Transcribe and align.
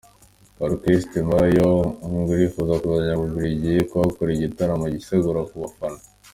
Orchestre 0.67 1.15
Impala 1.21 1.47
yo 1.57 1.69
ngo 2.17 2.31
irifuza 2.37 2.73
kuzajya 2.81 3.13
mu 3.19 3.25
Bubiligi 3.29 3.73
kuhakorera 3.89 4.35
igitaramo 4.37 4.85
cyisegura 4.93 5.41
ku 5.49 5.55
bafana. 5.63 5.99